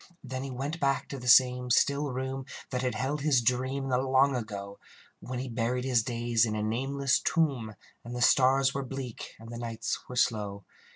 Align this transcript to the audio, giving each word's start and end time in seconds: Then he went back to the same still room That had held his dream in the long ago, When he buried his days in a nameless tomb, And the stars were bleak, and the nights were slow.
Then 0.23 0.41
he 0.41 0.49
went 0.49 0.79
back 0.79 1.07
to 1.09 1.19
the 1.19 1.27
same 1.27 1.69
still 1.69 2.07
room 2.11 2.47
That 2.71 2.81
had 2.81 2.95
held 2.95 3.21
his 3.21 3.39
dream 3.39 3.83
in 3.83 3.89
the 3.91 3.99
long 3.99 4.35
ago, 4.35 4.79
When 5.19 5.37
he 5.37 5.47
buried 5.47 5.85
his 5.85 6.01
days 6.01 6.43
in 6.43 6.55
a 6.55 6.63
nameless 6.63 7.19
tomb, 7.19 7.75
And 8.03 8.15
the 8.15 8.21
stars 8.23 8.73
were 8.73 8.81
bleak, 8.81 9.35
and 9.39 9.51
the 9.51 9.59
nights 9.59 10.03
were 10.09 10.15
slow. 10.15 10.65